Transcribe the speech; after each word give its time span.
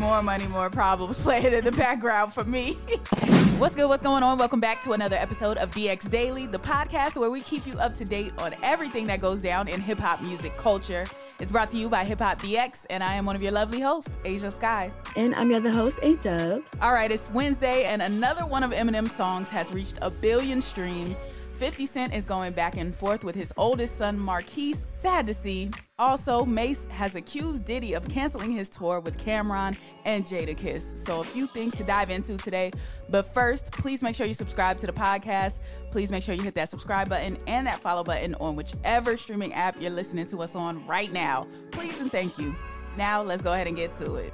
More 0.00 0.22
money, 0.22 0.46
more 0.46 0.70
problems 0.70 1.18
playing 1.22 1.52
in 1.52 1.62
the 1.62 1.72
background 1.72 2.32
for 2.32 2.42
me. 2.44 2.72
what's 3.58 3.76
good? 3.76 3.86
What's 3.86 4.02
going 4.02 4.22
on? 4.22 4.38
Welcome 4.38 4.58
back 4.58 4.82
to 4.84 4.92
another 4.92 5.16
episode 5.16 5.58
of 5.58 5.70
DX 5.72 6.08
Daily, 6.08 6.46
the 6.46 6.58
podcast 6.58 7.18
where 7.18 7.30
we 7.30 7.42
keep 7.42 7.66
you 7.66 7.78
up 7.78 7.92
to 7.96 8.06
date 8.06 8.32
on 8.38 8.54
everything 8.62 9.06
that 9.08 9.20
goes 9.20 9.42
down 9.42 9.68
in 9.68 9.78
hip 9.78 9.98
hop 9.98 10.22
music 10.22 10.56
culture. 10.56 11.04
It's 11.38 11.52
brought 11.52 11.68
to 11.70 11.76
you 11.76 11.90
by 11.90 12.04
Hip 12.04 12.20
Hop 12.20 12.40
DX, 12.40 12.86
and 12.88 13.02
I 13.02 13.14
am 13.14 13.26
one 13.26 13.36
of 13.36 13.42
your 13.42 13.52
lovely 13.52 13.80
hosts, 13.80 14.16
Ashia 14.24 14.50
Skye. 14.50 14.90
And 15.16 15.34
I'm 15.34 15.50
your 15.50 15.60
other 15.60 15.70
host, 15.70 15.98
A 16.02 16.16
Dub. 16.16 16.62
All 16.80 16.92
right, 16.94 17.10
it's 17.10 17.30
Wednesday, 17.30 17.84
and 17.84 18.00
another 18.00 18.46
one 18.46 18.62
of 18.62 18.70
Eminem's 18.70 19.12
songs 19.12 19.50
has 19.50 19.70
reached 19.70 19.98
a 20.00 20.10
billion 20.10 20.62
streams. 20.62 21.28
50 21.60 21.84
Cent 21.84 22.14
is 22.14 22.24
going 22.24 22.54
back 22.54 22.78
and 22.78 22.96
forth 22.96 23.22
with 23.22 23.34
his 23.34 23.52
oldest 23.58 23.96
son, 23.96 24.18
Marquise. 24.18 24.86
Sad 24.94 25.26
to 25.26 25.34
see. 25.34 25.70
Also, 25.98 26.42
Mase 26.46 26.86
has 26.86 27.16
accused 27.16 27.66
Diddy 27.66 27.92
of 27.92 28.08
canceling 28.08 28.50
his 28.50 28.70
tour 28.70 28.98
with 28.98 29.22
Cam'ron 29.22 29.76
and 30.06 30.24
Jadakiss. 30.24 30.96
So, 30.96 31.20
a 31.20 31.24
few 31.24 31.46
things 31.48 31.74
to 31.74 31.84
dive 31.84 32.08
into 32.08 32.38
today. 32.38 32.70
But 33.10 33.26
first, 33.26 33.72
please 33.72 34.02
make 34.02 34.14
sure 34.14 34.24
you 34.26 34.32
subscribe 34.32 34.78
to 34.78 34.86
the 34.86 34.92
podcast. 34.94 35.60
Please 35.90 36.10
make 36.10 36.22
sure 36.22 36.34
you 36.34 36.42
hit 36.42 36.54
that 36.54 36.70
subscribe 36.70 37.10
button 37.10 37.36
and 37.46 37.66
that 37.66 37.78
follow 37.78 38.04
button 38.04 38.34
on 38.36 38.56
whichever 38.56 39.18
streaming 39.18 39.52
app 39.52 39.78
you're 39.78 39.90
listening 39.90 40.24
to 40.28 40.40
us 40.40 40.56
on 40.56 40.86
right 40.86 41.12
now. 41.12 41.46
Please 41.72 42.00
and 42.00 42.10
thank 42.10 42.38
you. 42.38 42.56
Now, 42.96 43.20
let's 43.20 43.42
go 43.42 43.52
ahead 43.52 43.66
and 43.66 43.76
get 43.76 43.92
to 43.98 44.14
it. 44.14 44.32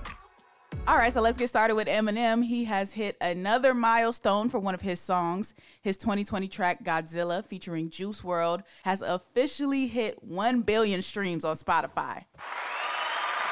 All 0.88 0.96
right, 0.96 1.12
so 1.12 1.20
let's 1.20 1.36
get 1.36 1.48
started 1.48 1.74
with 1.74 1.88
Eminem. 1.88 2.44
He 2.44 2.64
has 2.64 2.92
hit 2.92 3.16
another 3.20 3.74
milestone 3.74 4.48
for 4.48 4.60
one 4.60 4.74
of 4.74 4.80
his 4.80 5.00
songs. 5.00 5.52
His 5.82 5.96
2020 5.98 6.46
track 6.46 6.84
Godzilla 6.84 7.44
featuring 7.44 7.90
Juice 7.90 8.22
WRLD 8.22 8.62
has 8.84 9.02
officially 9.02 9.88
hit 9.88 10.22
1 10.22 10.62
billion 10.62 11.02
streams 11.02 11.44
on 11.44 11.56
Spotify. 11.56 12.24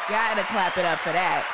Gotta 0.08 0.44
clap 0.44 0.78
it 0.78 0.84
up 0.84 1.00
for 1.00 1.12
that. 1.12 1.44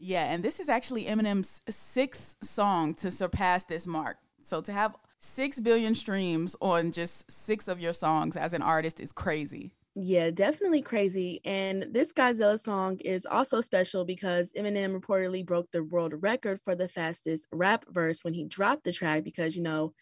Yeah, 0.00 0.32
and 0.32 0.44
this 0.44 0.60
is 0.60 0.68
actually 0.68 1.06
Eminem's 1.06 1.62
sixth 1.68 2.36
song 2.42 2.94
to 2.94 3.10
surpass 3.10 3.64
this 3.64 3.86
mark. 3.86 4.18
So 4.44 4.60
to 4.60 4.72
have 4.72 4.94
6 5.18 5.60
billion 5.60 5.94
streams 5.94 6.54
on 6.60 6.92
just 6.92 7.30
six 7.30 7.66
of 7.66 7.80
your 7.80 7.92
songs 7.92 8.36
as 8.36 8.52
an 8.52 8.62
artist 8.62 9.00
is 9.00 9.10
crazy. 9.10 9.72
Yeah, 10.00 10.30
definitely 10.30 10.82
crazy. 10.82 11.40
And 11.44 11.86
this 11.90 12.12
Godzilla 12.12 12.56
song 12.56 12.98
is 12.98 13.26
also 13.26 13.60
special 13.60 14.04
because 14.04 14.52
Eminem 14.52 14.96
reportedly 14.96 15.44
broke 15.44 15.72
the 15.72 15.82
world 15.82 16.14
record 16.22 16.60
for 16.62 16.76
the 16.76 16.86
fastest 16.86 17.48
rap 17.50 17.84
verse 17.90 18.22
when 18.22 18.32
he 18.32 18.44
dropped 18.44 18.84
the 18.84 18.92
track 18.92 19.24
because, 19.24 19.56
you 19.56 19.62
know, 19.62 19.94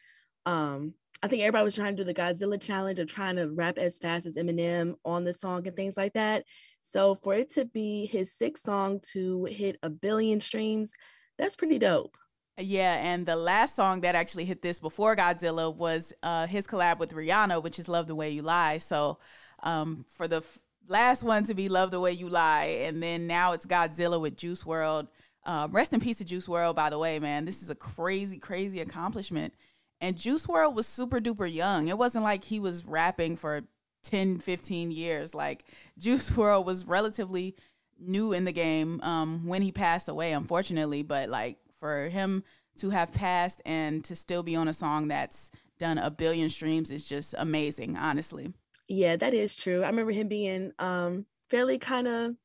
um, 0.45 0.93
I 1.23 1.29
think 1.29 1.41
everybody 1.41 1.65
was 1.65 1.77
trying 1.77 1.97
to 1.97 2.05
do 2.05 2.05
the 2.05 2.13
Godzilla 2.13 2.61
challenge 2.61 2.99
of 2.99 3.09
trying 3.09 3.37
to 3.37 3.51
rap 3.51 3.79
as 3.79 3.99
fast 3.99 4.27
as 4.27 4.37
Eminem 4.37 4.97
on 5.03 5.25
the 5.25 5.33
song 5.33 5.67
and 5.67 5.75
things 5.75 5.97
like 5.97 6.13
that. 6.13 6.45
So 6.83 7.15
for 7.15 7.33
it 7.33 7.51
to 7.55 7.65
be 7.65 8.05
his 8.05 8.35
sixth 8.35 8.65
song 8.65 9.01
to 9.13 9.47
hit 9.47 9.79
a 9.83 9.89
billion 9.89 10.41
streams, 10.41 10.93
that's 11.39 11.57
pretty 11.57 11.79
dope. 11.79 12.19
Yeah, 12.59 13.01
and 13.03 13.25
the 13.25 13.37
last 13.37 13.75
song 13.75 14.03
that 14.03 14.15
actually 14.15 14.45
hit 14.45 14.61
this 14.61 14.79
before 14.79 15.17
Godzilla 15.17 15.75
was 15.75 16.13
uh, 16.23 16.47
his 16.47 16.67
collab 16.67 16.99
with 16.99 17.15
Rihanna, 17.15 17.63
which 17.63 17.79
is 17.79 17.89
Love 17.89 18.07
the 18.07 18.15
Way 18.15 18.29
You 18.29 18.43
Lie. 18.43 18.77
So 18.77 19.19
um, 19.63 20.05
for 20.09 20.29
the 20.29 20.39
f- 20.39 20.59
last 20.89 21.23
one 21.23 21.45
to 21.45 21.55
be 21.55 21.69
Love 21.69 21.91
the 21.91 22.01
Way 22.01 22.13
You 22.13 22.29
Lie, 22.29 22.85
and 22.87 23.03
then 23.03 23.27
now 23.27 23.53
it's 23.53 23.67
Godzilla 23.67 24.21
with 24.21 24.37
Juice 24.37 24.65
WRLD. 24.65 25.09
Um, 25.45 25.71
rest 25.71 25.93
in 25.93 26.01
peace 26.01 26.17
to 26.19 26.25
Juice 26.25 26.47
WRLD, 26.47 26.75
by 26.75 26.91
the 26.91 26.99
way, 26.99 27.19
man. 27.19 27.45
This 27.45 27.63
is 27.63 27.71
a 27.71 27.75
crazy, 27.75 28.39
crazy 28.39 28.81
accomplishment. 28.81 29.55
And 30.01 30.17
Juice 30.17 30.47
WRLD 30.47 30.75
was 30.75 30.87
super 30.87 31.21
duper 31.21 31.53
young. 31.53 31.89
It 31.89 31.97
wasn't 31.97 32.25
like 32.25 32.45
he 32.45 32.61
was 32.61 32.85
rapping 32.85 33.37
for 33.37 33.63
10, 34.05 34.39
15 34.39 34.91
years. 34.91 35.35
Like 35.35 35.65
Juice 35.99 36.31
WRLD 36.31 36.65
was 36.65 36.87
relatively 36.87 37.55
new 37.99 38.33
in 38.33 38.45
the 38.45 38.53
game 38.53 39.01
um, 39.03 39.47
when 39.47 39.63
he 39.63 39.73
passed 39.73 40.09
away, 40.09 40.33
unfortunately. 40.33 41.03
But 41.03 41.29
like 41.29 41.59
for 41.79 42.09
him 42.09 42.45
to 42.79 42.91
have 42.91 43.13
passed 43.13 43.63
and 43.65 44.05
to 44.05 44.15
still 44.15 44.43
be 44.43 44.57
on 44.57 44.69
a 44.69 44.73
song 44.73 45.09
that's 45.09 45.51
done 45.79 45.99
a 45.99 46.11
billion 46.11 46.49
streams 46.49 46.91
is 46.91 47.09
just 47.09 47.35
amazing, 47.39 47.97
honestly. 47.97 48.53
Yeah, 48.89 49.17
that 49.17 49.35
is 49.35 49.57
true. 49.57 49.83
I 49.83 49.89
remember 49.89 50.13
him 50.13 50.29
being 50.29 50.73
um 50.79 51.27
fairly 51.51 51.79
kind 51.79 52.09
of 52.09 52.37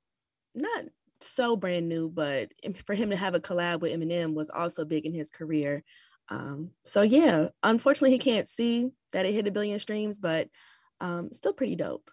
not 0.53 0.85
so 1.19 1.55
brand 1.55 1.87
new, 1.87 2.09
but 2.09 2.51
for 2.85 2.93
him 2.93 3.09
to 3.11 3.15
have 3.15 3.35
a 3.35 3.39
collab 3.39 3.81
with 3.81 3.91
Eminem 3.91 4.33
was 4.33 4.49
also 4.49 4.85
big 4.85 5.05
in 5.05 5.13
his 5.13 5.31
career. 5.31 5.83
Um, 6.29 6.71
so 6.83 7.01
yeah, 7.01 7.49
unfortunately 7.63 8.11
he 8.11 8.19
can't 8.19 8.47
see 8.47 8.91
that 9.13 9.25
it 9.25 9.33
hit 9.33 9.47
a 9.47 9.51
billion 9.51 9.79
streams, 9.79 10.19
but 10.19 10.47
um, 10.99 11.31
still 11.31 11.53
pretty 11.53 11.75
dope. 11.75 12.09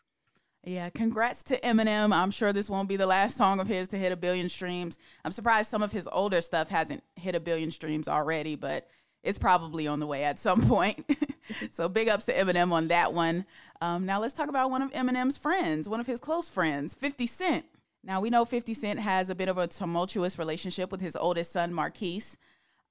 Yeah, 0.65 0.91
congrats 0.91 1.45
to 1.45 1.61
Eminem. 1.61 2.13
I'm 2.13 2.31
sure 2.31 2.53
this 2.53 2.69
won't 2.69 2.89
be 2.89 2.97
the 2.97 3.07
last 3.07 3.37
song 3.37 3.61
of 3.61 3.69
his 3.69 3.89
to 3.89 3.97
hit 3.97 4.13
a 4.13 4.17
billion 4.17 4.49
streams. 4.49 4.99
I'm 5.25 5.33
surprised 5.33 5.71
some 5.71 5.83
of 5.83 5.93
his 5.93 6.09
older 6.11 6.41
stuff 6.41 6.69
hasn't 6.69 7.05
hit 7.15 7.35
a 7.35 7.41
billion 7.41 7.71
streams 7.71 8.09
already, 8.09 8.57
but 8.57 8.89
it's 9.23 9.39
probably 9.39 9.87
on 9.87 10.01
the 10.01 10.07
way 10.07 10.25
at 10.25 10.39
some 10.39 10.61
point. 10.69 11.05
so 11.71 11.89
big 11.89 12.09
ups 12.09 12.25
to 12.27 12.35
Eminem 12.35 12.73
on 12.73 12.89
that 12.89 13.13
one. 13.13 13.45
Um, 13.81 14.07
now 14.07 14.21
let's 14.21 14.35
talk 14.35 14.49
about 14.49 14.71
one 14.71 14.83
of 14.83 14.91
Eminem's 14.93 15.39
friends, 15.39 15.89
one 15.89 16.01
of 16.01 16.07
his 16.07 16.21
close 16.21 16.49
friends, 16.49 16.95
50 16.95 17.27
Cent. 17.27 17.65
Now 18.05 18.21
we 18.21 18.31
know 18.31 18.45
50 18.45 18.75
Cent 18.75 19.01
has 19.01 19.31
a 19.31 19.35
bit 19.35 19.49
of 19.49 19.59
a 19.59 19.67
tumultuous 19.67 20.39
relationship 20.39 20.91
with 20.91 21.01
his 21.01 21.17
oldest 21.17 21.53
son, 21.53 21.73
Marquise. 21.73 22.39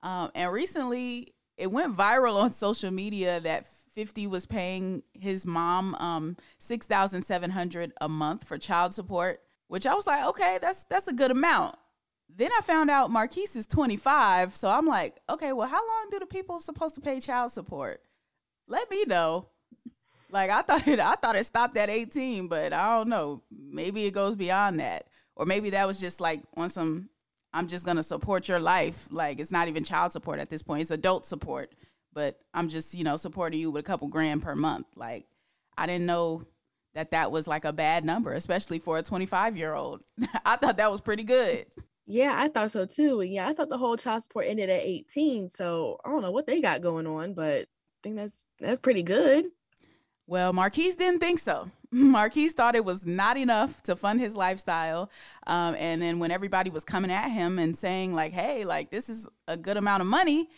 Um, 0.03 0.31
and 0.35 0.51
recently 0.51 1.33
it 1.57 1.71
went 1.71 1.95
viral 1.95 2.41
on 2.41 2.51
social 2.51 2.91
media 2.91 3.39
that 3.39 3.65
50 3.93 4.27
was 4.27 4.45
paying 4.45 5.01
his 5.13 5.45
mom 5.45 5.95
um, 5.95 6.37
6700 6.59 7.93
a 7.99 8.07
month 8.07 8.43
for 8.43 8.57
child 8.57 8.93
support, 8.93 9.41
which 9.67 9.87
I 9.87 9.95
was 9.95 10.05
like, 10.05 10.23
okay, 10.27 10.59
that's 10.61 10.83
that's 10.83 11.07
a 11.07 11.13
good 11.13 11.31
amount. 11.31 11.75
Then 12.29 12.51
I 12.57 12.61
found 12.61 12.89
out 12.89 13.09
Marquise 13.09 13.55
is 13.55 13.65
25, 13.67 14.55
so 14.55 14.69
I'm 14.69 14.85
like, 14.85 15.19
okay, 15.29 15.53
well, 15.53 15.67
how 15.67 15.87
long 15.87 16.07
do 16.11 16.19
the 16.19 16.25
people 16.25 16.59
supposed 16.59 16.95
to 16.95 17.01
pay 17.01 17.19
child 17.19 17.51
support? 17.51 18.01
Let 18.67 18.91
me 18.91 19.05
know. 19.05 19.49
Like 20.29 20.49
I 20.49 20.61
thought 20.61 20.87
it 20.87 20.99
I 20.99 21.15
thought 21.15 21.35
it 21.35 21.45
stopped 21.45 21.77
at 21.77 21.89
18, 21.89 22.47
but 22.47 22.73
I 22.73 22.97
don't 22.97 23.09
know. 23.09 23.41
Maybe 23.51 24.05
it 24.05 24.13
goes 24.13 24.35
beyond 24.35 24.79
that. 24.79 25.07
Or 25.35 25.45
maybe 25.45 25.69
that 25.71 25.87
was 25.87 25.99
just 25.99 26.19
like 26.19 26.43
on 26.55 26.69
some 26.69 27.09
I'm 27.53 27.67
just 27.67 27.85
to 27.85 28.03
support 28.03 28.47
your 28.47 28.59
life. 28.59 29.07
Like 29.09 29.39
it's 29.39 29.51
not 29.51 29.67
even 29.67 29.83
child 29.83 30.11
support 30.11 30.39
at 30.39 30.49
this 30.49 30.61
point. 30.61 30.81
It's 30.81 30.91
adult 30.91 31.25
support, 31.25 31.73
but 32.13 32.39
I'm 32.53 32.67
just, 32.67 32.93
you 32.93 33.03
know, 33.03 33.17
supporting 33.17 33.59
you 33.59 33.71
with 33.71 33.79
a 33.79 33.83
couple 33.83 34.07
grand 34.09 34.43
per 34.43 34.55
month. 34.55 34.87
Like 34.95 35.25
I 35.77 35.85
didn't 35.85 36.05
know 36.05 36.43
that 36.93 37.11
that 37.11 37.31
was 37.31 37.47
like 37.47 37.65
a 37.65 37.73
bad 37.73 38.03
number, 38.03 38.33
especially 38.33 38.79
for 38.79 38.97
a 38.97 39.03
25-year-old. 39.03 40.03
I 40.45 40.55
thought 40.55 40.77
that 40.77 40.91
was 40.91 41.01
pretty 41.01 41.23
good. 41.23 41.65
Yeah, 42.07 42.33
I 42.37 42.47
thought 42.47 42.71
so 42.71 42.85
too. 42.85 43.21
Yeah, 43.21 43.47
I 43.47 43.53
thought 43.53 43.69
the 43.69 43.77
whole 43.77 43.97
child 43.97 44.23
support 44.23 44.45
ended 44.47 44.69
at 44.69 44.81
18. 44.81 45.49
So 45.49 45.99
I 46.05 46.09
don't 46.09 46.21
know 46.21 46.31
what 46.31 46.47
they 46.47 46.61
got 46.61 46.81
going 46.81 47.05
on, 47.05 47.33
but 47.33 47.63
I 47.63 47.99
think 48.01 48.15
that's 48.15 48.45
that's 48.59 48.79
pretty 48.79 49.03
good. 49.03 49.45
Well, 50.25 50.53
Marquise 50.53 50.95
didn't 50.95 51.19
think 51.19 51.39
so. 51.39 51.69
Marquise 51.91 52.53
thought 52.53 52.75
it 52.75 52.85
was 52.85 53.05
not 53.05 53.37
enough 53.37 53.81
to 53.83 53.95
fund 53.95 54.19
his 54.19 54.35
lifestyle. 54.35 55.09
Um, 55.47 55.75
and 55.75 56.01
then 56.01 56.19
when 56.19 56.31
everybody 56.31 56.69
was 56.69 56.83
coming 56.83 57.11
at 57.11 57.29
him 57.29 57.59
and 57.59 57.77
saying, 57.77 58.13
like, 58.13 58.33
hey, 58.33 58.65
like, 58.65 58.89
this 58.89 59.09
is 59.09 59.27
a 59.47 59.55
good 59.55 59.77
amount 59.77 60.01
of 60.01 60.07
money, 60.07 60.49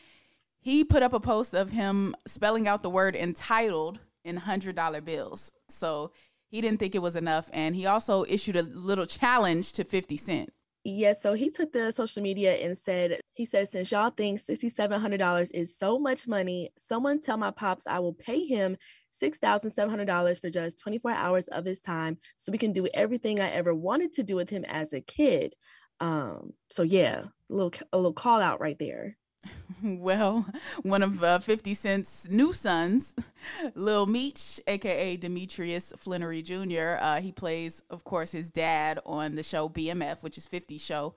he 0.59 0.83
put 0.83 1.03
up 1.03 1.13
a 1.13 1.19
post 1.19 1.53
of 1.53 1.71
him 1.71 2.15
spelling 2.25 2.67
out 2.67 2.81
the 2.81 2.89
word 2.89 3.15
entitled 3.15 3.99
in 4.23 4.39
$100 4.39 5.05
bills. 5.05 5.51
So 5.67 6.11
he 6.47 6.61
didn't 6.61 6.79
think 6.79 6.95
it 6.95 7.01
was 7.01 7.15
enough. 7.15 7.49
And 7.53 7.75
he 7.75 7.85
also 7.85 8.25
issued 8.27 8.55
a 8.55 8.63
little 8.63 9.05
challenge 9.05 9.73
to 9.73 9.83
50 9.83 10.17
Cent. 10.17 10.49
Yes, 10.85 11.21
so 11.21 11.33
he 11.33 11.49
took 11.49 11.73
the 11.73 11.91
social 11.91 12.23
media 12.23 12.53
and 12.53 12.77
said, 12.77 13.19
he 13.33 13.43
said, 13.43 13.67
since 13.67 13.91
y'all 13.91 14.11
think 14.11 14.39
$6,700 14.39 15.51
is 15.53 15.77
so 15.77 15.99
much 15.99 16.27
money, 16.27 16.69
someone 16.77 17.19
tell 17.19 17.37
my 17.37 17.51
pops 17.51 17.85
I 17.85 17.99
will 17.99 18.13
pay 18.13 18.45
him 18.45 18.77
$6,700 19.11 20.39
for 20.41 20.49
just 20.49 20.79
24 20.79 21.11
hours 21.11 21.47
of 21.49 21.65
his 21.65 21.81
time 21.81 22.17
so 22.37 22.51
we 22.51 22.57
can 22.57 22.71
do 22.71 22.87
everything 22.93 23.39
I 23.41 23.49
ever 23.49 23.75
wanted 23.75 24.13
to 24.13 24.23
do 24.23 24.35
with 24.35 24.49
him 24.49 24.63
as 24.65 24.93
a 24.93 25.01
kid. 25.01 25.53
Um, 25.99 26.53
so 26.69 26.83
yeah, 26.83 27.25
a 27.49 27.53
little 27.53 27.73
a 27.91 27.97
little 27.97 28.13
call 28.13 28.39
out 28.39 28.61
right 28.61 28.79
there. 28.79 29.17
Well, 29.81 30.45
one 30.81 31.03
of 31.03 31.23
uh, 31.23 31.39
50 31.39 31.73
Cent's 31.73 32.27
new 32.29 32.51
sons, 32.51 33.15
Lil 33.75 34.05
Meech, 34.05 34.59
aka 34.67 35.15
Demetrius 35.15 35.93
Flenory 35.93 36.43
Jr., 36.43 37.01
uh, 37.01 37.21
he 37.21 37.31
plays, 37.31 37.81
of 37.89 38.03
course, 38.03 38.31
his 38.33 38.49
dad 38.49 38.99
on 39.05 39.35
the 39.35 39.43
show 39.43 39.69
BMF, 39.69 40.21
which 40.21 40.37
is 40.37 40.47
50's 40.47 40.83
show. 40.83 41.15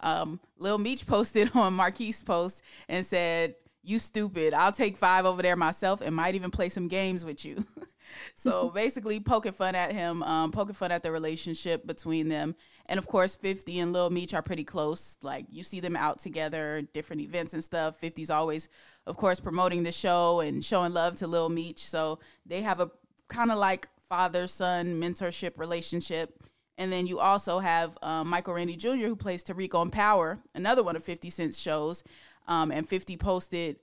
Um, 0.00 0.38
Lil 0.58 0.78
Meech 0.78 1.06
posted 1.06 1.50
on 1.54 1.74
Marquise 1.74 2.22
post 2.22 2.62
and 2.88 3.04
said, 3.04 3.56
You 3.82 3.98
stupid. 3.98 4.54
I'll 4.54 4.72
take 4.72 4.96
five 4.96 5.26
over 5.26 5.42
there 5.42 5.56
myself 5.56 6.00
and 6.00 6.14
might 6.14 6.34
even 6.34 6.50
play 6.50 6.68
some 6.68 6.88
games 6.88 7.24
with 7.24 7.44
you. 7.44 7.64
so 8.34 8.70
basically, 8.70 9.18
poking 9.18 9.52
fun 9.52 9.74
at 9.74 9.92
him, 9.92 10.22
um, 10.22 10.52
poking 10.52 10.74
fun 10.74 10.92
at 10.92 11.02
the 11.02 11.10
relationship 11.10 11.86
between 11.86 12.28
them. 12.28 12.54
And 12.86 12.98
of 12.98 13.06
course, 13.06 13.34
50 13.34 13.78
and 13.78 13.92
Lil 13.92 14.10
Meech 14.10 14.34
are 14.34 14.42
pretty 14.42 14.64
close. 14.64 15.16
Like 15.22 15.46
you 15.50 15.62
see 15.62 15.80
them 15.80 15.96
out 15.96 16.18
together, 16.18 16.82
different 16.92 17.22
events 17.22 17.54
and 17.54 17.64
stuff. 17.64 18.00
50's 18.00 18.30
always, 18.30 18.68
of 19.06 19.16
course, 19.16 19.40
promoting 19.40 19.82
the 19.82 19.92
show 19.92 20.40
and 20.40 20.64
showing 20.64 20.92
love 20.92 21.16
to 21.16 21.26
Lil 21.26 21.48
Meech. 21.48 21.80
So 21.80 22.18
they 22.44 22.62
have 22.62 22.80
a 22.80 22.90
kind 23.28 23.50
of 23.50 23.58
like 23.58 23.88
father 24.08 24.46
son 24.46 25.00
mentorship 25.00 25.58
relationship. 25.58 26.42
And 26.76 26.92
then 26.92 27.06
you 27.06 27.20
also 27.20 27.60
have 27.60 27.96
um, 28.02 28.28
Michael 28.28 28.54
Rainey 28.54 28.76
Jr., 28.76 29.06
who 29.06 29.16
plays 29.16 29.44
Tariq 29.44 29.74
on 29.74 29.90
Power, 29.90 30.40
another 30.54 30.82
one 30.82 30.96
of 30.96 31.04
50 31.04 31.30
Cent's 31.30 31.58
shows. 31.58 32.02
Um, 32.46 32.70
and 32.70 32.86
50 32.86 33.16
posted 33.16 33.76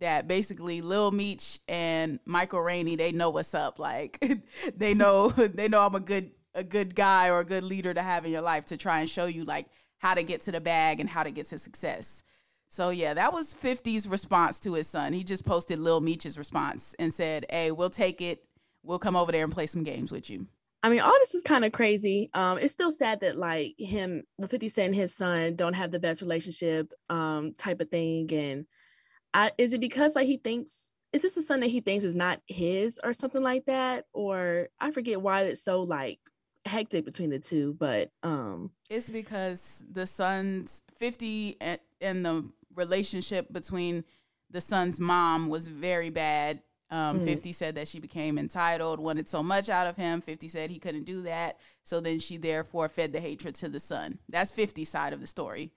that 0.00 0.28
basically 0.28 0.80
Lil 0.80 1.10
Meech 1.10 1.60
and 1.68 2.20
Michael 2.24 2.60
Rainey, 2.60 2.96
they 2.96 3.12
know 3.12 3.30
what's 3.30 3.54
up. 3.54 3.78
Like 3.78 4.18
they 4.76 4.94
know 4.94 5.28
they 5.30 5.68
know 5.68 5.84
I'm 5.84 5.94
a 5.94 6.00
good 6.00 6.30
a 6.54 6.64
good 6.64 6.94
guy 6.94 7.28
or 7.28 7.40
a 7.40 7.44
good 7.44 7.64
leader 7.64 7.94
to 7.94 8.02
have 8.02 8.24
in 8.24 8.32
your 8.32 8.40
life 8.40 8.66
to 8.66 8.76
try 8.76 9.00
and 9.00 9.08
show 9.08 9.26
you 9.26 9.44
like 9.44 9.66
how 9.98 10.14
to 10.14 10.22
get 10.22 10.42
to 10.42 10.52
the 10.52 10.60
bag 10.60 11.00
and 11.00 11.08
how 11.08 11.22
to 11.22 11.30
get 11.30 11.46
to 11.46 11.58
success. 11.58 12.22
So 12.68 12.90
yeah, 12.90 13.14
that 13.14 13.32
was 13.32 13.54
50's 13.54 14.06
response 14.06 14.60
to 14.60 14.74
his 14.74 14.86
son. 14.86 15.12
He 15.12 15.24
just 15.24 15.44
posted 15.44 15.78
Lil 15.78 16.00
Meech's 16.00 16.36
response 16.36 16.94
and 16.98 17.12
said, 17.12 17.46
"Hey, 17.50 17.70
we'll 17.70 17.90
take 17.90 18.20
it. 18.20 18.44
We'll 18.82 18.98
come 18.98 19.16
over 19.16 19.32
there 19.32 19.44
and 19.44 19.52
play 19.52 19.66
some 19.66 19.82
games 19.82 20.12
with 20.12 20.28
you." 20.28 20.46
I 20.82 20.90
mean, 20.90 21.00
all 21.00 21.16
this 21.20 21.34
is 21.34 21.42
kind 21.42 21.64
of 21.64 21.72
crazy. 21.72 22.30
Um, 22.34 22.58
it's 22.58 22.72
still 22.72 22.92
sad 22.92 23.20
that 23.20 23.36
like 23.36 23.74
him, 23.78 24.22
50 24.46 24.68
Cent 24.68 24.86
and 24.88 24.94
his 24.94 25.14
son 25.14 25.56
don't 25.56 25.74
have 25.74 25.90
the 25.90 25.98
best 25.98 26.22
relationship, 26.22 26.92
um, 27.08 27.52
type 27.54 27.80
of 27.80 27.90
thing. 27.90 28.32
And 28.32 28.66
I, 29.34 29.50
is 29.58 29.72
it 29.72 29.80
because 29.80 30.14
like 30.14 30.26
he 30.26 30.36
thinks 30.36 30.92
is 31.12 31.22
this 31.22 31.36
a 31.36 31.42
son 31.42 31.60
that 31.60 31.68
he 31.68 31.80
thinks 31.80 32.04
is 32.04 32.14
not 32.14 32.40
his 32.46 33.00
or 33.02 33.12
something 33.12 33.42
like 33.42 33.64
that? 33.64 34.04
Or 34.12 34.68
I 34.78 34.90
forget 34.90 35.22
why 35.22 35.42
it's 35.42 35.64
so 35.64 35.82
like 35.82 36.20
hectic 36.68 37.04
between 37.04 37.30
the 37.30 37.38
two, 37.38 37.74
but 37.78 38.10
um 38.22 38.70
it's 38.88 39.10
because 39.10 39.84
the 39.90 40.06
son's 40.06 40.82
50 40.96 41.56
and 42.00 42.24
the 42.24 42.44
relationship 42.74 43.52
between 43.52 44.04
the 44.50 44.60
son's 44.60 44.98
mom 44.98 45.48
was 45.48 45.68
very 45.68 46.10
bad. 46.10 46.62
Um, 46.90 47.20
mm 47.20 47.24
50 47.24 47.52
said 47.52 47.74
that 47.74 47.86
she 47.86 48.00
became 48.00 48.38
entitled, 48.38 48.98
wanted 48.98 49.28
so 49.28 49.42
much 49.42 49.68
out 49.68 49.86
of 49.86 49.96
him. 49.96 50.22
50 50.22 50.48
said 50.48 50.70
he 50.70 50.78
couldn't 50.78 51.04
do 51.04 51.22
that. 51.22 51.58
So 51.82 52.00
then 52.00 52.18
she 52.18 52.38
therefore 52.38 52.88
fed 52.88 53.12
the 53.12 53.20
hatred 53.20 53.54
to 53.56 53.68
the 53.68 53.80
son. 53.80 54.18
That's 54.28 54.52
50's 54.52 54.88
side 54.88 55.12
of 55.12 55.20
the 55.20 55.26
story. 55.26 55.70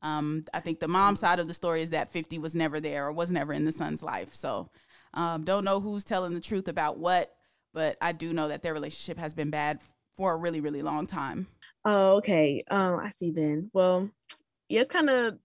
Um, 0.00 0.44
I 0.54 0.60
think 0.60 0.80
the 0.80 0.88
mom 0.88 1.16
side 1.16 1.38
of 1.38 1.48
the 1.48 1.54
story 1.54 1.82
is 1.82 1.90
that 1.90 2.12
50 2.12 2.38
was 2.38 2.54
never 2.54 2.80
there 2.80 3.06
or 3.06 3.12
was 3.12 3.30
never 3.30 3.52
in 3.52 3.64
the 3.66 3.72
son's 3.72 4.02
life. 4.02 4.34
So 4.34 4.70
um, 5.12 5.44
don't 5.44 5.64
know 5.64 5.80
who's 5.80 6.04
telling 6.04 6.34
the 6.34 6.40
truth 6.40 6.68
about 6.68 6.98
what, 6.98 7.34
but 7.74 7.96
I 8.00 8.12
do 8.12 8.32
know 8.32 8.48
that 8.48 8.62
their 8.62 8.74
relationship 8.74 9.18
has 9.18 9.34
been 9.34 9.50
bad 9.50 9.80
for 10.16 10.32
a 10.32 10.36
really, 10.36 10.60
really 10.60 10.82
long 10.82 11.06
time. 11.06 11.46
Oh, 11.84 12.16
okay. 12.16 12.62
Um, 12.70 12.98
I 13.00 13.10
see 13.10 13.30
then. 13.30 13.70
Well, 13.72 14.10
yeah, 14.68 14.80
it's 14.80 14.90
kind 14.90 15.10
of 15.10 15.38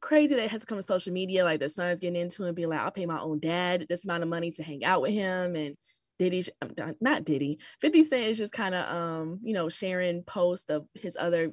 crazy 0.00 0.34
that 0.34 0.44
it 0.44 0.50
has 0.50 0.60
to 0.62 0.66
come 0.66 0.78
to 0.78 0.82
social 0.82 1.12
media. 1.12 1.44
Like 1.44 1.60
the 1.60 1.68
son's 1.68 2.00
getting 2.00 2.20
into 2.20 2.44
and 2.44 2.54
being 2.54 2.68
like, 2.68 2.80
I'll 2.80 2.90
pay 2.90 3.06
my 3.06 3.20
own 3.20 3.40
dad 3.40 3.86
this 3.88 4.04
amount 4.04 4.22
of 4.22 4.28
money 4.28 4.50
to 4.52 4.62
hang 4.62 4.84
out 4.84 5.02
with 5.02 5.12
him. 5.12 5.56
And 5.56 5.76
Diddy, 6.18 6.44
um, 6.62 6.94
not 7.00 7.24
Diddy, 7.24 7.58
50 7.80 8.02
Cent 8.02 8.26
is 8.26 8.38
just 8.38 8.52
kind 8.52 8.74
of, 8.74 8.88
um, 8.94 9.40
you 9.42 9.54
know, 9.54 9.68
sharing 9.68 10.22
posts 10.22 10.70
of 10.70 10.86
his 10.94 11.16
other 11.18 11.52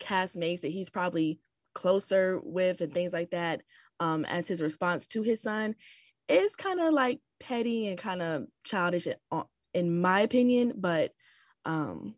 castmates 0.00 0.60
that 0.60 0.70
he's 0.70 0.90
probably 0.90 1.40
closer 1.74 2.40
with 2.42 2.80
and 2.80 2.92
things 2.92 3.12
like 3.12 3.30
that 3.30 3.62
um, 4.00 4.24
as 4.24 4.48
his 4.48 4.62
response 4.62 5.06
to 5.06 5.22
his 5.22 5.42
son 5.42 5.74
is 6.28 6.54
kind 6.54 6.80
of 6.80 6.92
like 6.92 7.20
petty 7.40 7.88
and 7.88 7.98
kind 7.98 8.22
of 8.22 8.46
childish 8.64 9.08
uh, 9.30 9.42
in 9.74 10.00
my 10.00 10.20
opinion. 10.20 10.74
But 10.76 11.12
um 11.68 12.16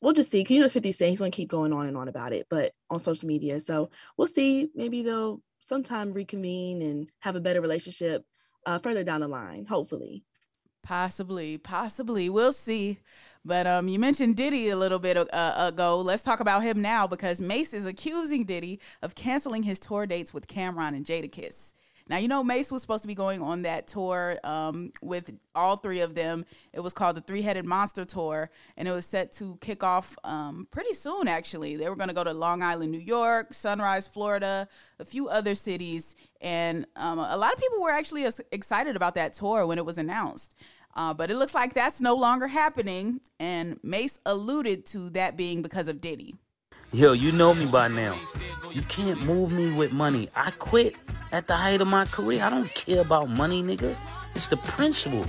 we'll 0.00 0.12
just 0.12 0.30
see. 0.30 0.44
Can 0.44 0.56
you 0.56 0.62
know, 0.62 0.68
50 0.68 0.92
Cent, 0.92 1.10
he's 1.10 1.18
gonna 1.20 1.30
keep 1.30 1.48
going 1.48 1.72
on 1.72 1.86
and 1.86 1.96
on 1.96 2.08
about 2.08 2.32
it, 2.32 2.46
but 2.48 2.72
on 2.88 2.98
social 2.98 3.26
media. 3.26 3.60
So 3.60 3.90
we'll 4.16 4.28
see. 4.28 4.68
Maybe 4.74 5.02
they'll 5.02 5.42
sometime 5.58 6.12
reconvene 6.12 6.82
and 6.82 7.10
have 7.20 7.36
a 7.36 7.40
better 7.40 7.60
relationship 7.60 8.24
uh, 8.66 8.78
further 8.78 9.04
down 9.04 9.20
the 9.20 9.28
line, 9.28 9.66
hopefully. 9.66 10.24
Possibly, 10.82 11.58
possibly. 11.58 12.30
We'll 12.30 12.52
see. 12.52 12.98
But 13.44 13.66
um, 13.66 13.88
you 13.88 13.98
mentioned 13.98 14.36
Diddy 14.36 14.70
a 14.70 14.76
little 14.76 14.98
bit 14.98 15.16
uh, 15.16 15.54
ago. 15.56 16.00
Let's 16.00 16.22
talk 16.22 16.40
about 16.40 16.62
him 16.62 16.80
now 16.80 17.06
because 17.06 17.40
Mase 17.40 17.74
is 17.74 17.86
accusing 17.86 18.44
Diddy 18.44 18.80
of 19.02 19.14
canceling 19.14 19.62
his 19.62 19.78
tour 19.78 20.06
dates 20.06 20.32
with 20.34 20.46
Cam'ron 20.46 20.94
and 20.94 21.04
Jadakiss. 21.04 21.74
Now, 22.10 22.16
you 22.16 22.26
know, 22.26 22.42
Mase 22.42 22.72
was 22.72 22.82
supposed 22.82 23.04
to 23.04 23.08
be 23.08 23.14
going 23.14 23.40
on 23.40 23.62
that 23.62 23.86
tour 23.86 24.36
um, 24.42 24.92
with 25.00 25.30
all 25.54 25.76
three 25.76 26.00
of 26.00 26.16
them. 26.16 26.44
It 26.72 26.80
was 26.80 26.92
called 26.92 27.16
the 27.16 27.20
Three 27.20 27.40
Headed 27.40 27.64
Monster 27.64 28.04
Tour, 28.04 28.50
and 28.76 28.88
it 28.88 28.90
was 28.90 29.06
set 29.06 29.30
to 29.36 29.56
kick 29.60 29.84
off 29.84 30.16
um, 30.24 30.66
pretty 30.72 30.92
soon, 30.92 31.28
actually. 31.28 31.76
They 31.76 31.88
were 31.88 31.94
going 31.94 32.08
to 32.08 32.14
go 32.14 32.24
to 32.24 32.32
Long 32.32 32.64
Island, 32.64 32.90
New 32.90 32.98
York, 32.98 33.54
Sunrise, 33.54 34.08
Florida, 34.08 34.66
a 34.98 35.04
few 35.04 35.28
other 35.28 35.54
cities. 35.54 36.16
And 36.40 36.84
um, 36.96 37.20
a 37.20 37.36
lot 37.36 37.52
of 37.52 37.60
people 37.60 37.80
were 37.80 37.92
actually 37.92 38.26
excited 38.50 38.96
about 38.96 39.14
that 39.14 39.34
tour 39.34 39.64
when 39.64 39.78
it 39.78 39.86
was 39.86 39.96
announced. 39.96 40.56
Uh, 40.96 41.14
but 41.14 41.30
it 41.30 41.36
looks 41.36 41.54
like 41.54 41.74
that's 41.74 42.00
no 42.00 42.16
longer 42.16 42.48
happening. 42.48 43.20
And 43.38 43.78
Mase 43.84 44.18
alluded 44.26 44.84
to 44.86 45.10
that 45.10 45.36
being 45.36 45.62
because 45.62 45.86
of 45.86 46.00
Diddy. 46.00 46.34
Yo, 46.92 47.12
you 47.12 47.30
know 47.30 47.54
me 47.54 47.66
by 47.66 47.86
now. 47.86 48.18
You 48.72 48.82
can't 48.82 49.22
move 49.22 49.52
me 49.52 49.70
with 49.70 49.92
money. 49.92 50.28
I 50.34 50.50
quit 50.50 50.96
at 51.30 51.46
the 51.46 51.54
height 51.54 51.80
of 51.80 51.86
my 51.86 52.04
career. 52.04 52.42
I 52.42 52.50
don't 52.50 52.74
care 52.74 53.00
about 53.00 53.30
money, 53.30 53.62
nigga. 53.62 53.96
It's 54.34 54.48
the 54.48 54.56
principle. 54.56 55.24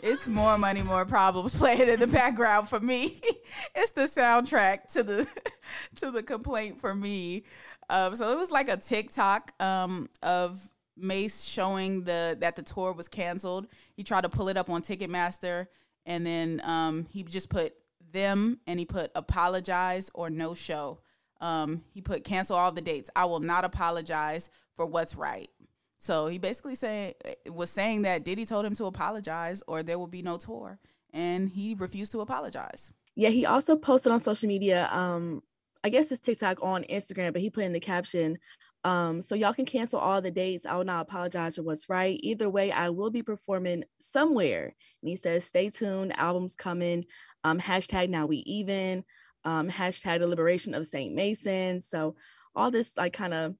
It's 0.00 0.28
more 0.28 0.56
money, 0.56 0.82
more 0.82 1.04
problems 1.04 1.52
playing 1.58 1.88
in 1.88 1.98
the 1.98 2.06
background 2.06 2.68
for 2.68 2.78
me. 2.78 3.20
it's 3.74 3.90
the 3.90 4.02
soundtrack 4.02 4.92
to 4.92 5.02
the 5.02 5.28
to 5.96 6.12
the 6.12 6.22
complaint 6.22 6.80
for 6.80 6.94
me. 6.94 7.42
Um, 7.90 8.14
so 8.14 8.30
it 8.30 8.38
was 8.38 8.52
like 8.52 8.68
a 8.68 8.76
TikTok 8.76 9.52
um, 9.60 10.08
of 10.22 10.70
Mase 10.96 11.44
showing 11.44 12.04
the 12.04 12.36
that 12.38 12.54
the 12.54 12.62
tour 12.62 12.92
was 12.92 13.08
canceled. 13.08 13.66
He 13.94 14.04
tried 14.04 14.20
to 14.20 14.28
pull 14.28 14.48
it 14.48 14.56
up 14.56 14.70
on 14.70 14.82
Ticketmaster 14.82 15.66
and 16.06 16.26
then 16.26 16.60
um, 16.64 17.06
he 17.10 17.22
just 17.22 17.48
put 17.48 17.74
them 18.12 18.60
and 18.66 18.78
he 18.78 18.84
put 18.84 19.10
apologize 19.14 20.10
or 20.14 20.30
no 20.30 20.54
show. 20.54 21.00
Um, 21.40 21.82
he 21.92 22.00
put 22.00 22.24
cancel 22.24 22.56
all 22.56 22.70
the 22.72 22.80
dates. 22.80 23.10
I 23.16 23.24
will 23.24 23.40
not 23.40 23.64
apologize 23.64 24.50
for 24.76 24.86
what's 24.86 25.14
right. 25.14 25.50
So 25.98 26.26
he 26.26 26.38
basically 26.38 26.74
say 26.74 27.14
was 27.46 27.70
saying 27.70 28.02
that 28.02 28.24
Diddy 28.24 28.44
told 28.44 28.64
him 28.64 28.74
to 28.76 28.86
apologize 28.86 29.62
or 29.66 29.82
there 29.82 29.98
will 29.98 30.08
be 30.08 30.22
no 30.22 30.36
tour, 30.36 30.78
and 31.12 31.48
he 31.48 31.74
refused 31.74 32.12
to 32.12 32.20
apologize. 32.20 32.92
Yeah, 33.14 33.28
he 33.28 33.46
also 33.46 33.76
posted 33.76 34.10
on 34.10 34.18
social 34.18 34.48
media. 34.48 34.88
Um, 34.90 35.42
I 35.84 35.88
guess 35.90 36.10
it's 36.10 36.20
TikTok 36.20 36.58
on 36.62 36.84
Instagram, 36.84 37.32
but 37.32 37.42
he 37.42 37.50
put 37.50 37.64
in 37.64 37.72
the 37.72 37.80
caption, 37.80 38.38
um, 38.84 39.22
so 39.22 39.34
y'all 39.34 39.52
can 39.52 39.64
cancel 39.64 40.00
all 40.00 40.20
the 40.20 40.30
dates. 40.30 40.66
I 40.66 40.76
will 40.76 40.84
not 40.84 41.02
apologize 41.02 41.56
for 41.56 41.62
what's 41.62 41.88
right. 41.88 42.18
Either 42.22 42.50
way, 42.50 42.72
I 42.72 42.88
will 42.88 43.10
be 43.10 43.22
performing 43.22 43.84
somewhere. 43.98 44.74
And 45.02 45.08
he 45.08 45.16
says, 45.16 45.44
stay 45.44 45.70
tuned, 45.70 46.16
album's 46.18 46.56
coming. 46.56 47.04
Um, 47.44 47.60
hashtag 47.60 48.08
now 48.08 48.26
we 48.26 48.38
even, 48.38 49.04
um, 49.44 49.70
hashtag 49.70 50.20
the 50.20 50.26
liberation 50.26 50.74
of 50.74 50.86
Saint 50.86 51.14
Mason. 51.14 51.80
So 51.80 52.16
all 52.54 52.70
this 52.70 52.96
like 52.96 53.12
kind 53.12 53.34
of 53.34 53.54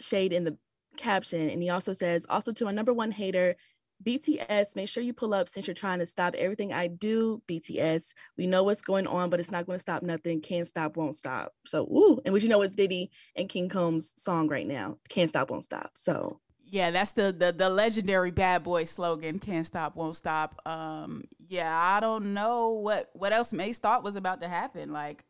shade 0.00 0.32
in 0.32 0.44
the 0.44 0.56
caption. 0.96 1.48
And 1.48 1.62
he 1.62 1.70
also 1.70 1.92
says, 1.92 2.26
also 2.28 2.52
to 2.52 2.66
a 2.66 2.72
number 2.72 2.92
one 2.92 3.10
hater, 3.10 3.56
BTS, 4.04 4.76
make 4.76 4.88
sure 4.88 5.02
you 5.02 5.12
pull 5.12 5.34
up 5.34 5.48
since 5.48 5.66
you're 5.66 5.74
trying 5.74 5.98
to 5.98 6.06
stop 6.06 6.34
everything 6.34 6.72
I 6.72 6.86
do. 6.86 7.42
BTS, 7.48 8.12
we 8.36 8.46
know 8.46 8.62
what's 8.62 8.80
going 8.80 9.06
on, 9.06 9.30
but 9.30 9.40
it's 9.40 9.50
not 9.50 9.66
going 9.66 9.76
to 9.78 9.82
stop 9.82 10.02
nothing. 10.02 10.40
Can't 10.40 10.66
stop, 10.66 10.96
won't 10.96 11.16
stop. 11.16 11.52
So, 11.66 11.84
ooh, 11.84 12.20
and 12.24 12.32
what 12.32 12.42
you 12.42 12.48
know 12.48 12.62
it's 12.62 12.74
Diddy 12.74 13.10
and 13.36 13.48
King 13.48 13.68
Combs' 13.68 14.14
song 14.16 14.48
right 14.48 14.66
now. 14.66 14.98
Can't 15.08 15.28
stop, 15.28 15.50
won't 15.50 15.64
stop. 15.64 15.90
So, 15.94 16.40
yeah, 16.70 16.90
that's 16.90 17.12
the, 17.12 17.32
the 17.32 17.52
the 17.52 17.70
legendary 17.70 18.30
bad 18.30 18.62
boy 18.62 18.84
slogan. 18.84 19.38
Can't 19.38 19.66
stop, 19.66 19.96
won't 19.96 20.16
stop. 20.16 20.60
Um, 20.66 21.24
yeah, 21.48 21.74
I 21.74 22.00
don't 22.00 22.34
know 22.34 22.70
what 22.70 23.08
what 23.14 23.32
else 23.32 23.52
Mase 23.52 23.78
thought 23.78 24.04
was 24.04 24.16
about 24.16 24.42
to 24.42 24.48
happen. 24.48 24.92
Like, 24.92 25.24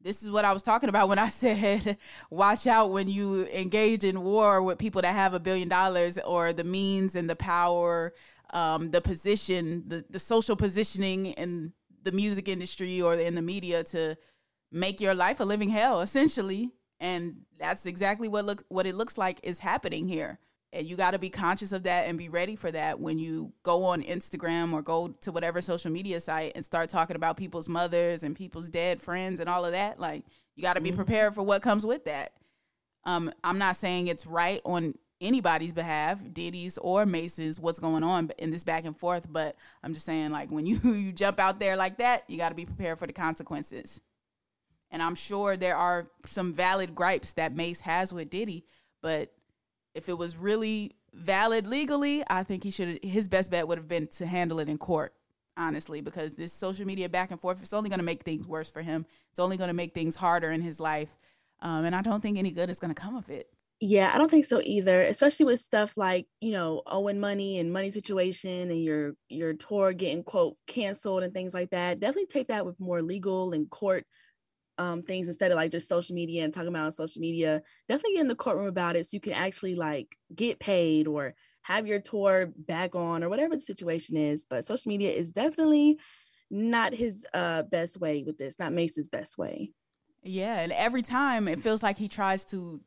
this 0.00 0.22
is 0.22 0.30
what 0.30 0.44
I 0.44 0.52
was 0.52 0.62
talking 0.62 0.88
about 0.88 1.08
when 1.08 1.18
I 1.18 1.28
said, 1.42 1.98
watch 2.30 2.66
out 2.66 2.90
when 2.90 3.08
you 3.08 3.46
engage 3.46 4.04
in 4.04 4.22
war 4.22 4.62
with 4.62 4.78
people 4.78 5.02
that 5.02 5.14
have 5.14 5.34
a 5.34 5.40
billion 5.40 5.68
dollars 5.68 6.18
or 6.18 6.52
the 6.52 6.64
means 6.64 7.14
and 7.14 7.28
the 7.28 7.36
power, 7.36 8.12
um, 8.52 8.90
the 8.90 9.00
position, 9.00 9.84
the, 9.86 10.04
the 10.08 10.18
social 10.18 10.56
positioning 10.56 11.26
in 11.26 11.72
the 12.02 12.12
music 12.12 12.48
industry 12.48 13.02
or 13.02 13.14
in 13.14 13.34
the 13.34 13.42
media 13.42 13.82
to 13.82 14.16
make 14.70 15.00
your 15.00 15.14
life 15.14 15.40
a 15.40 15.44
living 15.44 15.68
hell 15.68 16.00
essentially. 16.00 16.72
And 17.00 17.42
that's 17.58 17.84
exactly 17.84 18.28
what 18.28 18.44
look 18.44 18.62
what 18.68 18.86
it 18.86 18.94
looks 18.94 19.18
like 19.18 19.38
is 19.42 19.58
happening 19.58 20.08
here 20.08 20.38
and 20.72 20.86
you 20.86 20.96
got 20.96 21.12
to 21.12 21.18
be 21.18 21.30
conscious 21.30 21.72
of 21.72 21.84
that 21.84 22.06
and 22.06 22.18
be 22.18 22.28
ready 22.28 22.56
for 22.56 22.70
that 22.70 23.00
when 23.00 23.18
you 23.18 23.52
go 23.62 23.84
on 23.84 24.02
Instagram 24.02 24.72
or 24.72 24.82
go 24.82 25.08
to 25.20 25.32
whatever 25.32 25.60
social 25.60 25.90
media 25.90 26.20
site 26.20 26.52
and 26.54 26.64
start 26.64 26.88
talking 26.88 27.16
about 27.16 27.36
people's 27.36 27.68
mothers 27.68 28.22
and 28.22 28.36
people's 28.36 28.68
dead 28.68 29.00
friends 29.00 29.40
and 29.40 29.48
all 29.48 29.64
of 29.64 29.72
that 29.72 29.98
like 29.98 30.24
you 30.56 30.62
got 30.62 30.74
to 30.74 30.80
be 30.80 30.90
mm-hmm. 30.90 30.96
prepared 30.96 31.34
for 31.34 31.42
what 31.42 31.62
comes 31.62 31.86
with 31.86 32.04
that 32.04 32.32
um, 33.04 33.32
i'm 33.44 33.58
not 33.58 33.76
saying 33.76 34.08
it's 34.08 34.26
right 34.26 34.60
on 34.64 34.94
anybody's 35.20 35.72
behalf 35.72 36.20
diddy's 36.32 36.76
or 36.78 37.06
mase's 37.06 37.60
what's 37.60 37.78
going 37.78 38.02
on 38.02 38.30
in 38.38 38.50
this 38.50 38.64
back 38.64 38.84
and 38.84 38.96
forth 38.96 39.26
but 39.30 39.56
i'm 39.82 39.94
just 39.94 40.04
saying 40.04 40.30
like 40.30 40.50
when 40.50 40.66
you 40.66 40.78
you 40.82 41.12
jump 41.12 41.38
out 41.38 41.58
there 41.58 41.76
like 41.76 41.98
that 41.98 42.24
you 42.28 42.36
got 42.36 42.48
to 42.50 42.54
be 42.54 42.66
prepared 42.66 42.98
for 42.98 43.06
the 43.06 43.12
consequences 43.12 44.00
and 44.90 45.02
i'm 45.02 45.14
sure 45.14 45.56
there 45.56 45.76
are 45.76 46.06
some 46.26 46.52
valid 46.52 46.94
gripes 46.94 47.34
that 47.34 47.54
mace 47.54 47.80
has 47.80 48.12
with 48.12 48.28
diddy 48.28 48.64
but 49.00 49.32
if 49.96 50.08
it 50.08 50.18
was 50.18 50.36
really 50.36 50.94
valid 51.12 51.66
legally, 51.66 52.22
I 52.28 52.42
think 52.42 52.62
he 52.62 52.70
should 52.70 53.02
his 53.02 53.28
best 53.28 53.50
bet 53.50 53.66
would 53.66 53.78
have 53.78 53.88
been 53.88 54.06
to 54.08 54.26
handle 54.26 54.60
it 54.60 54.68
in 54.68 54.78
court, 54.78 55.14
honestly, 55.56 56.00
because 56.00 56.34
this 56.34 56.52
social 56.52 56.86
media 56.86 57.08
back 57.08 57.30
and 57.30 57.40
forth 57.40 57.62
it's 57.62 57.72
only 57.72 57.88
going 57.88 57.98
to 57.98 58.04
make 58.04 58.22
things 58.22 58.46
worse 58.46 58.70
for 58.70 58.82
him. 58.82 59.06
It's 59.30 59.40
only 59.40 59.56
going 59.56 59.68
to 59.68 59.74
make 59.74 59.94
things 59.94 60.16
harder 60.16 60.50
in 60.50 60.60
his 60.60 60.78
life. 60.78 61.16
Um, 61.60 61.84
and 61.86 61.96
I 61.96 62.02
don't 62.02 62.20
think 62.20 62.36
any 62.36 62.50
good 62.50 62.68
is 62.68 62.78
going 62.78 62.94
to 62.94 63.00
come 63.00 63.16
of 63.16 63.30
it. 63.30 63.48
Yeah, 63.80 64.10
I 64.14 64.16
don't 64.16 64.30
think 64.30 64.46
so 64.46 64.62
either, 64.64 65.02
especially 65.02 65.44
with 65.44 65.60
stuff 65.60 65.98
like, 65.98 66.26
you 66.40 66.52
know, 66.52 66.82
owing 66.86 67.20
money 67.20 67.58
and 67.58 67.72
money 67.72 67.90
situation 67.90 68.70
and 68.70 68.82
your 68.82 69.12
your 69.28 69.52
tour 69.52 69.92
getting 69.92 70.22
quote 70.22 70.56
canceled 70.66 71.22
and 71.22 71.32
things 71.34 71.52
like 71.52 71.70
that. 71.70 72.00
Definitely 72.00 72.26
take 72.26 72.48
that 72.48 72.64
with 72.64 72.80
more 72.80 73.02
legal 73.02 73.52
and 73.52 73.68
court 73.68 74.06
um, 74.78 75.02
things 75.02 75.28
instead 75.28 75.50
of 75.50 75.56
like 75.56 75.70
just 75.70 75.88
social 75.88 76.14
media 76.14 76.44
and 76.44 76.52
talking 76.52 76.68
about 76.68 76.86
on 76.86 76.92
social 76.92 77.20
media. 77.20 77.62
Definitely 77.88 78.14
get 78.14 78.20
in 78.22 78.28
the 78.28 78.34
courtroom 78.34 78.68
about 78.68 78.96
it 78.96 79.06
so 79.06 79.14
you 79.14 79.20
can 79.20 79.32
actually 79.32 79.74
like 79.74 80.16
get 80.34 80.58
paid 80.58 81.06
or 81.06 81.34
have 81.62 81.86
your 81.86 82.00
tour 82.00 82.52
back 82.56 82.94
on 82.94 83.24
or 83.24 83.28
whatever 83.28 83.54
the 83.54 83.60
situation 83.60 84.16
is. 84.16 84.46
But 84.48 84.64
social 84.64 84.88
media 84.88 85.10
is 85.10 85.32
definitely 85.32 85.98
not 86.50 86.94
his 86.94 87.26
uh, 87.34 87.62
best 87.62 87.98
way 87.98 88.22
with 88.24 88.38
this, 88.38 88.58
not 88.58 88.72
Mase's 88.72 89.08
best 89.08 89.36
way. 89.36 89.72
Yeah, 90.22 90.58
and 90.60 90.72
every 90.72 91.02
time 91.02 91.48
it 91.48 91.60
feels 91.60 91.82
like 91.82 91.98
he 91.98 92.08
tries 92.08 92.44
to 92.46 92.80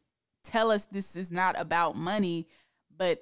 tell 0.43 0.71
us 0.71 0.85
this 0.85 1.15
is 1.15 1.31
not 1.31 1.59
about 1.59 1.95
money, 1.95 2.47
but 2.97 3.19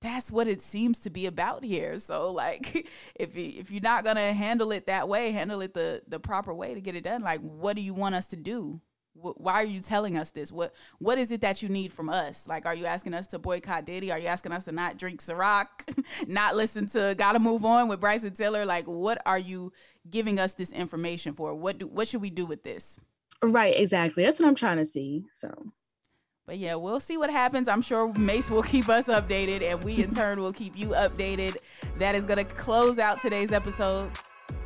that's 0.00 0.30
what 0.30 0.46
it 0.46 0.62
seems 0.62 0.98
to 1.00 1.10
be 1.10 1.26
about 1.26 1.64
here. 1.64 1.98
So 1.98 2.30
like 2.30 2.88
if 3.14 3.36
you, 3.36 3.52
if 3.56 3.70
you're 3.70 3.82
not 3.82 4.04
going 4.04 4.16
to 4.16 4.32
handle 4.32 4.72
it 4.72 4.86
that 4.86 5.08
way, 5.08 5.32
handle 5.32 5.60
it 5.60 5.74
the 5.74 6.02
the 6.06 6.20
proper 6.20 6.54
way 6.54 6.74
to 6.74 6.80
get 6.80 6.94
it 6.94 7.04
done, 7.04 7.22
like 7.22 7.40
what 7.40 7.76
do 7.76 7.82
you 7.82 7.94
want 7.94 8.14
us 8.14 8.28
to 8.28 8.36
do? 8.36 8.80
Why 9.20 9.54
are 9.54 9.64
you 9.64 9.80
telling 9.80 10.16
us 10.16 10.30
this? 10.30 10.52
What 10.52 10.72
what 10.98 11.18
is 11.18 11.32
it 11.32 11.40
that 11.40 11.60
you 11.62 11.68
need 11.68 11.92
from 11.92 12.08
us? 12.08 12.46
Like 12.46 12.66
are 12.66 12.74
you 12.74 12.86
asking 12.86 13.14
us 13.14 13.26
to 13.28 13.38
boycott 13.40 13.84
Diddy? 13.84 14.12
Are 14.12 14.18
you 14.18 14.28
asking 14.28 14.52
us 14.52 14.64
to 14.64 14.72
not 14.72 14.96
drink 14.96 15.20
Ciroc, 15.20 15.66
not 16.28 16.54
listen 16.54 16.86
to 16.90 17.16
Gotta 17.18 17.40
Move 17.40 17.64
On 17.64 17.88
with 17.88 17.98
Bryson 17.98 18.32
Tiller? 18.32 18.64
Like 18.64 18.84
what 18.84 19.20
are 19.26 19.38
you 19.38 19.72
giving 20.08 20.38
us 20.38 20.54
this 20.54 20.70
information 20.72 21.32
for? 21.32 21.54
What 21.54 21.78
do 21.78 21.88
what 21.88 22.06
should 22.06 22.22
we 22.22 22.30
do 22.30 22.46
with 22.46 22.62
this? 22.62 22.98
Right, 23.42 23.74
exactly. 23.76 24.24
That's 24.24 24.40
what 24.40 24.48
I'm 24.48 24.54
trying 24.54 24.78
to 24.78 24.86
see. 24.86 25.24
So 25.34 25.72
but 26.48 26.56
yeah, 26.56 26.76
we'll 26.76 26.98
see 26.98 27.18
what 27.18 27.28
happens. 27.28 27.68
I'm 27.68 27.82
sure 27.82 28.10
Mase 28.14 28.50
will 28.50 28.62
keep 28.62 28.88
us 28.88 29.06
updated, 29.06 29.62
and 29.62 29.84
we 29.84 30.02
in 30.02 30.14
turn 30.14 30.40
will 30.40 30.54
keep 30.54 30.78
you 30.78 30.88
updated. 30.88 31.58
That 31.98 32.14
is 32.14 32.24
going 32.24 32.38
to 32.38 32.54
close 32.54 32.98
out 32.98 33.20
today's 33.20 33.52
episode. 33.52 34.10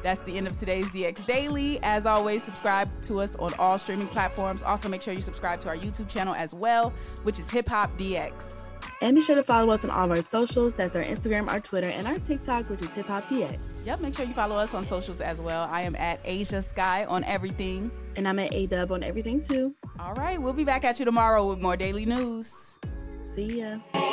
That's 0.02 0.20
the 0.20 0.36
end 0.36 0.46
of 0.46 0.58
today's 0.58 0.90
DX 0.90 1.24
Daily. 1.26 1.78
As 1.82 2.06
always, 2.06 2.42
subscribe 2.42 3.02
to 3.02 3.20
us 3.20 3.36
on 3.36 3.54
all 3.54 3.78
streaming 3.78 4.08
platforms. 4.08 4.62
Also, 4.62 4.88
make 4.88 5.02
sure 5.02 5.14
you 5.14 5.20
subscribe 5.20 5.60
to 5.60 5.68
our 5.68 5.76
YouTube 5.76 6.08
channel 6.08 6.34
as 6.34 6.54
well, 6.54 6.92
which 7.22 7.38
is 7.38 7.48
Hip 7.50 7.68
Hop 7.68 7.96
DX. 7.96 8.74
And 9.00 9.16
be 9.16 9.22
sure 9.22 9.34
to 9.34 9.42
follow 9.42 9.72
us 9.72 9.84
on 9.84 9.90
all 9.90 10.04
of 10.04 10.10
our 10.12 10.22
socials. 10.22 10.76
That's 10.76 10.94
our 10.94 11.02
Instagram, 11.02 11.48
our 11.48 11.58
Twitter, 11.58 11.88
and 11.88 12.06
our 12.06 12.18
TikTok, 12.18 12.70
which 12.70 12.82
is 12.82 12.92
Hip 12.94 13.06
Hop 13.06 13.28
DX. 13.28 13.86
Yep, 13.86 14.00
make 14.00 14.14
sure 14.14 14.24
you 14.24 14.32
follow 14.32 14.56
us 14.56 14.74
on 14.74 14.84
socials 14.84 15.20
as 15.20 15.40
well. 15.40 15.68
I 15.70 15.82
am 15.82 15.96
at 15.96 16.22
Ashia 16.24 16.62
Skye 16.62 17.04
on 17.06 17.24
everything. 17.24 17.90
And 18.14 18.28
I'm 18.28 18.38
at 18.38 18.54
A-Dub 18.54 18.92
on 18.92 19.02
everything 19.02 19.40
too. 19.40 19.74
All 19.98 20.14
right, 20.14 20.40
we'll 20.40 20.52
be 20.52 20.64
back 20.64 20.84
at 20.84 20.98
you 20.98 21.04
tomorrow 21.04 21.48
with 21.48 21.60
more 21.60 21.76
daily 21.76 22.06
news. 22.06 22.78
See 23.24 23.60
ya. 23.60 23.78
Eh. 23.94 24.12